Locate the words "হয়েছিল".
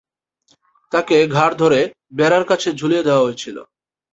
3.25-3.57